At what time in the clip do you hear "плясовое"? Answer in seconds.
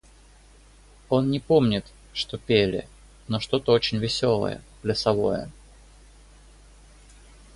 4.81-5.51